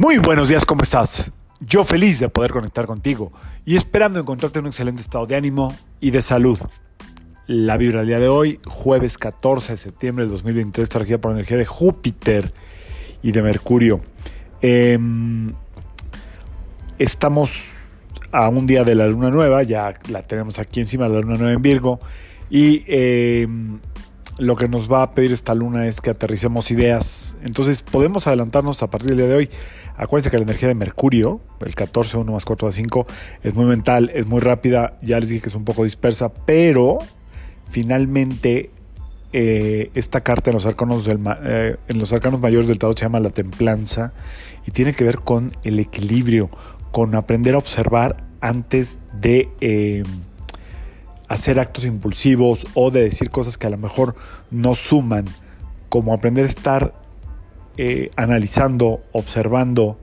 Muy 0.00 0.16
buenos 0.16 0.48
días, 0.48 0.64
¿cómo 0.64 0.82
estás? 0.82 1.30
Yo 1.60 1.84
feliz 1.84 2.18
de 2.20 2.30
poder 2.30 2.52
conectar 2.52 2.86
contigo 2.86 3.32
y 3.66 3.76
esperando 3.76 4.18
encontrarte 4.18 4.58
en 4.58 4.64
un 4.64 4.68
excelente 4.70 5.02
estado 5.02 5.26
de 5.26 5.36
ánimo 5.36 5.76
y 6.00 6.10
de 6.10 6.22
salud. 6.22 6.58
La 7.46 7.76
vibra 7.76 7.98
del 7.98 8.08
día 8.08 8.18
de 8.18 8.28
hoy, 8.28 8.60
jueves 8.66 9.18
14 9.18 9.72
de 9.72 9.76
septiembre 9.76 10.24
del 10.24 10.32
2023, 10.32 10.84
está 10.84 11.00
regida 11.00 11.18
por 11.18 11.32
energía 11.32 11.58
de 11.58 11.66
Júpiter 11.66 12.50
y 13.22 13.32
de 13.32 13.42
Mercurio. 13.42 14.00
Em, 14.62 15.52
estamos 16.98 17.68
a 18.32 18.48
un 18.48 18.66
día 18.66 18.84
de 18.84 18.94
la 18.94 19.06
luna 19.06 19.28
nueva, 19.28 19.64
ya 19.64 19.92
la 20.08 20.22
tenemos 20.22 20.58
aquí 20.58 20.80
encima, 20.80 21.10
la 21.10 21.20
luna 21.20 21.36
nueva 21.36 21.52
en 21.52 21.60
Virgo, 21.60 22.00
y 22.48 22.84
em, 22.86 23.78
lo 24.40 24.56
que 24.56 24.68
nos 24.68 24.90
va 24.90 25.02
a 25.02 25.12
pedir 25.12 25.32
esta 25.32 25.54
luna 25.54 25.86
es 25.86 26.00
que 26.00 26.10
aterricemos 26.10 26.70
ideas. 26.70 27.36
Entonces 27.42 27.82
podemos 27.82 28.26
adelantarnos 28.26 28.82
a 28.82 28.88
partir 28.88 29.10
del 29.10 29.18
día 29.18 29.28
de 29.28 29.34
hoy. 29.34 29.50
Acuérdense 29.96 30.30
que 30.30 30.38
la 30.38 30.44
energía 30.44 30.68
de 30.68 30.74
Mercurio, 30.74 31.40
el 31.60 31.74
14, 31.74 32.16
1 32.16 32.32
más 32.32 32.46
4 32.46 32.68
a 32.68 32.72
5, 32.72 33.06
es 33.42 33.54
muy 33.54 33.66
mental, 33.66 34.10
es 34.14 34.26
muy 34.26 34.40
rápida. 34.40 34.98
Ya 35.02 35.20
les 35.20 35.28
dije 35.28 35.42
que 35.42 35.48
es 35.50 35.54
un 35.54 35.66
poco 35.66 35.84
dispersa, 35.84 36.32
pero 36.32 36.98
finalmente 37.68 38.70
eh, 39.34 39.90
esta 39.94 40.22
carta 40.22 40.50
en 40.50 40.54
los, 40.54 40.64
arcanos 40.64 41.06
eh, 41.06 41.76
en 41.86 41.98
los 41.98 42.12
arcanos 42.14 42.40
mayores 42.40 42.66
del 42.66 42.78
tarot 42.78 42.98
se 42.98 43.04
llama 43.04 43.20
la 43.20 43.30
templanza 43.30 44.12
y 44.66 44.70
tiene 44.70 44.94
que 44.94 45.04
ver 45.04 45.18
con 45.18 45.52
el 45.64 45.78
equilibrio, 45.78 46.48
con 46.92 47.14
aprender 47.14 47.54
a 47.54 47.58
observar 47.58 48.24
antes 48.40 49.00
de... 49.20 49.50
Eh, 49.60 50.02
hacer 51.30 51.60
actos 51.60 51.84
impulsivos 51.84 52.66
o 52.74 52.90
de 52.90 53.04
decir 53.04 53.30
cosas 53.30 53.56
que 53.56 53.68
a 53.68 53.70
lo 53.70 53.78
mejor 53.78 54.16
no 54.50 54.74
suman, 54.74 55.26
como 55.88 56.12
aprender 56.12 56.44
a 56.44 56.48
estar 56.48 56.92
eh, 57.76 58.10
analizando, 58.16 59.00
observando, 59.12 59.96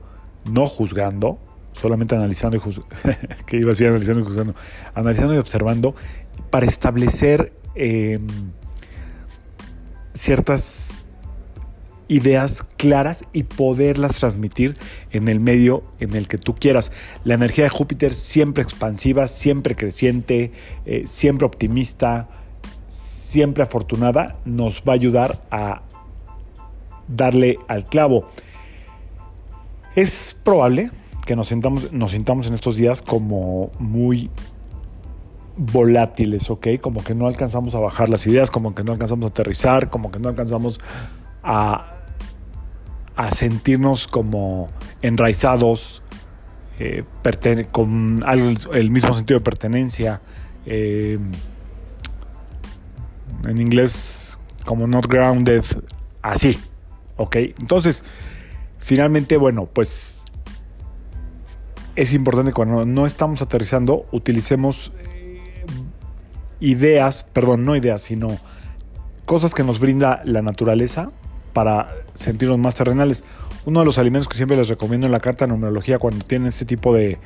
no 0.50 0.66
juzgando, 0.66 1.38
solamente 1.72 2.16
analizando 2.16 2.56
y 2.56 2.60
juzgando, 2.60 2.96
que 3.46 3.58
iba 3.58 3.66
a 3.66 3.72
decir 3.72 3.88
analizando 3.88 4.22
y 4.22 4.24
juzgando, 4.24 4.54
analizando 4.94 5.34
y 5.34 5.36
observando 5.36 5.94
para 6.48 6.64
establecer 6.64 7.52
em, 7.74 8.26
ciertas 10.14 11.04
ideas 12.08 12.66
claras 12.76 13.24
y 13.32 13.44
poderlas 13.44 14.18
transmitir 14.18 14.76
en 15.10 15.28
el 15.28 15.40
medio 15.40 15.84
en 16.00 16.14
el 16.14 16.26
que 16.26 16.38
tú 16.38 16.54
quieras. 16.54 16.92
La 17.24 17.34
energía 17.34 17.64
de 17.64 17.70
Júpiter 17.70 18.14
siempre 18.14 18.62
expansiva, 18.62 19.26
siempre 19.26 19.76
creciente, 19.76 20.52
eh, 20.86 21.02
siempre 21.06 21.46
optimista, 21.46 22.28
siempre 22.88 23.62
afortunada, 23.62 24.38
nos 24.44 24.82
va 24.88 24.92
a 24.92 24.96
ayudar 24.96 25.42
a 25.50 25.82
darle 27.06 27.58
al 27.68 27.84
clavo. 27.84 28.24
Es 29.94 30.36
probable 30.42 30.90
que 31.26 31.36
nos 31.36 31.48
sintamos, 31.48 31.92
nos 31.92 32.12
sintamos 32.12 32.46
en 32.46 32.54
estos 32.54 32.76
días 32.76 33.02
como 33.02 33.70
muy 33.78 34.30
volátiles, 35.58 36.48
¿ok? 36.50 36.68
Como 36.80 37.02
que 37.02 37.14
no 37.14 37.26
alcanzamos 37.26 37.74
a 37.74 37.80
bajar 37.80 38.08
las 38.08 38.26
ideas, 38.26 38.50
como 38.50 38.74
que 38.74 38.84
no 38.84 38.92
alcanzamos 38.92 39.26
a 39.26 39.28
aterrizar, 39.28 39.90
como 39.90 40.10
que 40.10 40.20
no 40.20 40.28
alcanzamos 40.28 40.80
a 41.42 41.97
a 43.18 43.32
sentirnos 43.32 44.06
como 44.06 44.68
enraizados, 45.02 46.04
eh, 46.78 47.02
con 47.72 48.24
el 48.72 48.90
mismo 48.90 49.12
sentido 49.12 49.40
de 49.40 49.44
pertenencia. 49.44 50.22
Eh, 50.64 51.18
en 53.44 53.58
inglés, 53.60 54.38
como 54.64 54.86
not 54.86 55.08
grounded, 55.08 55.64
así. 56.22 56.60
¿Ok? 57.16 57.34
Entonces, 57.60 58.04
finalmente, 58.78 59.36
bueno, 59.36 59.66
pues 59.66 60.24
es 61.96 62.12
importante 62.12 62.52
cuando 62.52 62.86
no 62.86 63.04
estamos 63.04 63.42
aterrizando, 63.42 64.06
utilicemos 64.12 64.92
eh, 65.00 65.42
ideas, 66.60 67.24
perdón, 67.32 67.64
no 67.64 67.74
ideas, 67.74 68.00
sino 68.00 68.38
cosas 69.24 69.56
que 69.56 69.64
nos 69.64 69.80
brinda 69.80 70.22
la 70.24 70.40
naturaleza 70.40 71.10
para 71.58 72.04
sentirnos 72.14 72.56
más 72.56 72.76
terrenales. 72.76 73.24
Uno 73.66 73.80
de 73.80 73.86
los 73.86 73.98
alimentos 73.98 74.28
que 74.28 74.36
siempre 74.36 74.56
les 74.56 74.68
recomiendo 74.68 75.06
en 75.06 75.12
la 75.12 75.18
carta 75.18 75.44
de 75.44 75.50
numerología 75.50 75.98
cuando 75.98 76.24
tienen 76.24 76.46
este 76.46 76.64
tipo 76.64 76.94
de, 76.94 77.18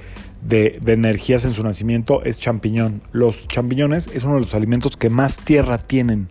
energías 0.50 1.44
en 1.44 1.52
su 1.52 1.62
nacimiento 1.62 2.24
es 2.24 2.40
champiñón. 2.40 3.02
Los 3.12 3.46
champiñones 3.46 4.08
es 4.14 4.24
uno 4.24 4.36
de 4.36 4.40
los 4.40 4.54
alimentos 4.54 4.96
que 4.96 5.10
más 5.10 5.36
tierra 5.36 5.76
tienen 5.76 6.28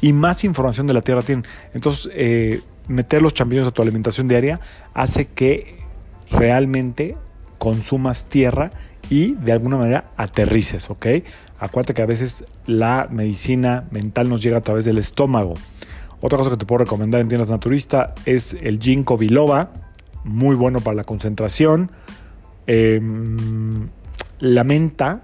y 0.00 0.12
más 0.12 0.42
información 0.42 0.88
de 0.88 0.94
la 0.94 1.02
tierra 1.02 1.22
tienen. 1.22 1.46
Entonces, 1.74 2.10
eh, 2.12 2.60
meter 2.88 3.22
los 3.22 3.34
champiñones 3.34 3.68
a 3.68 3.70
tu 3.70 3.82
alimentación 3.82 4.26
diaria 4.26 4.58
hace 4.92 5.28
que 5.28 5.76
realmente 6.32 7.16
consumas 7.58 8.24
tierra 8.24 8.72
y 9.10 9.34
de 9.34 9.52
alguna 9.52 9.76
manera 9.76 10.10
aterrices, 10.16 10.90
¿ok? 10.90 11.06
Acuérdate 11.60 11.94
que 11.94 12.02
a 12.02 12.06
veces 12.06 12.46
la 12.66 13.06
medicina 13.12 13.84
mental 13.92 14.28
nos 14.28 14.42
llega 14.42 14.58
a 14.58 14.62
través 14.62 14.84
del 14.84 14.98
estómago. 14.98 15.54
Otra 16.26 16.38
cosa 16.38 16.48
que 16.48 16.56
te 16.56 16.64
puedo 16.64 16.78
recomendar 16.78 17.20
en 17.20 17.28
tiendas 17.28 17.50
naturista 17.50 18.14
es 18.24 18.56
el 18.62 18.78
ginkgo 18.78 19.18
biloba, 19.18 19.72
muy 20.24 20.56
bueno 20.56 20.80
para 20.80 20.96
la 20.96 21.04
concentración. 21.04 21.90
Em, 22.66 23.90
la 24.38 24.64
menta, 24.64 25.20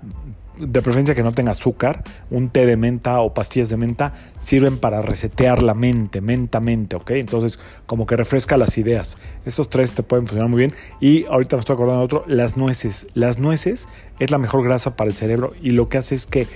de 0.59 0.83
preferencia 0.83 1.15
que 1.15 1.23
no 1.23 1.33
tenga 1.33 1.53
azúcar, 1.53 2.05
un 2.31 2.51
té 2.51 2.67
de 2.67 2.77
menta 2.77 3.19
o 3.21 3.33
pastillas 3.33 3.71
de 3.71 3.79
menta 3.79 4.13
sirven 4.41 4.77
para 4.77 5.01
resetear 5.01 5.63
la 5.63 5.73
mente, 5.73 6.21
mente, 6.21 6.97
¿ok? 6.97 7.13
Entonces, 7.13 7.59
como 7.87 8.05
que 8.05 8.17
refresca 8.17 8.59
las 8.59 8.77
ideas. 8.77 9.17
Estos 9.47 9.71
tres 9.71 9.95
te 9.95 10.03
pueden 10.03 10.27
funcionar 10.27 10.51
muy 10.51 10.59
bien. 10.59 10.75
Y 11.01 11.25
ahorita 11.31 11.57
me 11.57 11.61
estoy 11.61 11.75
acordando 11.77 12.01
de 12.01 12.05
otro, 12.05 12.25
las 12.27 12.59
nueces. 12.59 13.07
Las 13.15 13.39
nueces 13.39 13.89
es 14.19 14.31
la 14.31 14.37
mejor 14.37 14.65
grasa 14.65 14.97
para 14.97 15.09
el 15.09 15.17
cerebro 15.17 15.55
y 15.63 15.71
lo 15.71 15.89
que 15.89 15.97
hace 15.97 16.15
es 16.15 16.27
que 16.27 16.47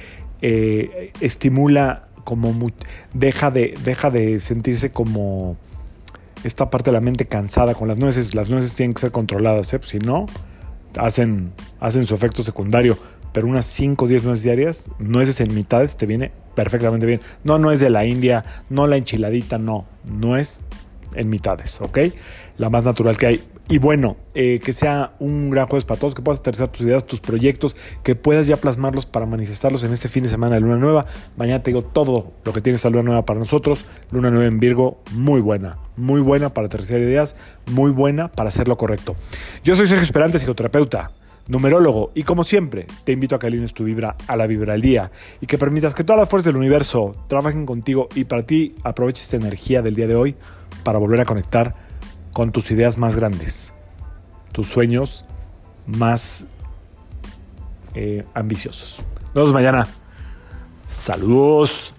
eh, 0.42 1.12
estimula 1.22 2.08
como 2.24 2.52
deja 3.12 3.50
de, 3.50 3.74
deja 3.84 4.10
de 4.10 4.40
sentirse 4.40 4.90
como 4.90 5.56
esta 6.42 6.70
parte 6.70 6.90
de 6.90 6.94
la 6.94 7.00
mente 7.00 7.26
cansada 7.26 7.74
con 7.74 7.88
las 7.88 7.98
nueces. 7.98 8.34
Las 8.34 8.50
nueces 8.50 8.74
tienen 8.74 8.94
que 8.94 9.00
ser 9.00 9.10
controladas, 9.10 9.72
¿eh? 9.74 9.80
si 9.82 9.98
no, 9.98 10.26
hacen, 10.98 11.52
hacen 11.80 12.06
su 12.06 12.14
efecto 12.14 12.42
secundario. 12.42 12.98
Pero 13.32 13.48
unas 13.48 13.66
5 13.66 14.04
o 14.04 14.08
10 14.08 14.24
nueces 14.24 14.44
diarias, 14.44 14.88
nueces 15.00 15.40
en 15.40 15.54
mitades, 15.54 15.96
te 15.96 16.06
viene 16.06 16.30
perfectamente 16.54 17.04
bien. 17.04 17.20
No, 17.42 17.58
no 17.58 17.72
es 17.72 17.80
de 17.80 17.90
la 17.90 18.04
India, 18.04 18.44
no 18.70 18.86
la 18.86 18.96
enchiladita, 18.96 19.58
no. 19.58 19.86
No 20.04 20.36
es 20.36 20.60
en 21.14 21.28
mitades, 21.28 21.80
¿ok? 21.80 21.98
La 22.56 22.70
más 22.70 22.84
natural 22.84 23.16
que 23.16 23.26
hay. 23.26 23.42
Y 23.68 23.78
bueno, 23.78 24.16
eh, 24.34 24.60
que 24.62 24.74
sea 24.74 25.14
un 25.20 25.48
gran 25.48 25.66
jueves 25.66 25.86
para 25.86 25.98
todos, 25.98 26.14
que 26.14 26.20
puedas 26.20 26.40
aterrizar 26.40 26.68
tus 26.68 26.82
ideas, 26.82 27.06
tus 27.06 27.20
proyectos, 27.20 27.76
que 28.02 28.14
puedas 28.14 28.46
ya 28.46 28.58
plasmarlos 28.58 29.06
para 29.06 29.24
manifestarlos 29.24 29.84
en 29.84 29.92
este 29.92 30.08
fin 30.08 30.22
de 30.22 30.28
semana 30.28 30.56
de 30.56 30.60
Luna 30.60 30.76
Nueva. 30.76 31.06
Mañana 31.36 31.62
te 31.62 31.70
digo 31.70 31.82
todo 31.82 32.32
lo 32.44 32.52
que 32.52 32.60
tiene 32.60 32.76
esta 32.76 32.90
Luna 32.90 33.04
Nueva 33.04 33.24
para 33.24 33.38
nosotros. 33.38 33.86
Luna 34.10 34.30
Nueva 34.30 34.46
en 34.46 34.60
Virgo, 34.60 35.00
muy 35.12 35.40
buena, 35.40 35.78
muy 35.96 36.20
buena 36.20 36.52
para 36.52 36.66
aterrizar 36.66 37.00
ideas, 37.00 37.36
muy 37.70 37.90
buena 37.90 38.28
para 38.28 38.48
hacer 38.48 38.68
lo 38.68 38.76
correcto. 38.76 39.16
Yo 39.64 39.74
soy 39.74 39.86
Sergio 39.86 40.04
Esperante, 40.04 40.38
psicoterapeuta 40.38 41.12
numerólogo, 41.46 42.10
y 42.14 42.22
como 42.22 42.44
siempre, 42.44 42.86
te 43.04 43.12
invito 43.12 43.34
a 43.34 43.38
que 43.38 43.46
alines 43.46 43.74
tu 43.74 43.84
vibra 43.84 44.16
a 44.26 44.36
la 44.36 44.46
vibra 44.46 44.72
del 44.72 44.82
día 44.82 45.10
y 45.40 45.46
que 45.46 45.58
permitas 45.58 45.94
que 45.94 46.04
todas 46.04 46.20
las 46.20 46.28
fuerzas 46.28 46.46
del 46.46 46.56
universo 46.56 47.14
trabajen 47.28 47.66
contigo 47.66 48.08
y 48.14 48.24
para 48.24 48.44
ti 48.44 48.74
aproveches 48.82 49.24
esta 49.24 49.36
energía 49.36 49.82
del 49.82 49.94
día 49.94 50.06
de 50.06 50.16
hoy 50.16 50.36
para 50.84 50.98
volver 50.98 51.20
a 51.20 51.24
conectar 51.24 51.74
con 52.32 52.52
tus 52.52 52.70
ideas 52.70 52.98
más 52.98 53.16
grandes, 53.16 53.74
tus 54.52 54.68
sueños 54.68 55.24
más 55.86 56.46
eh, 57.94 58.24
ambiciosos. 58.34 59.02
Nos 59.26 59.34
vemos 59.34 59.52
mañana. 59.52 59.88
Saludos. 60.88 61.94